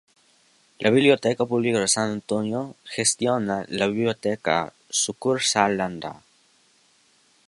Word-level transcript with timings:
La 0.79 0.89
Biblioteca 0.89 1.45
Pública 1.45 1.77
de 1.79 1.87
San 1.87 2.09
Antonio 2.09 2.73
gestiona 2.85 3.63
la 3.67 3.85
Biblioteca 3.85 4.73
Sucursal 4.89 5.77
Landa. 5.77 6.19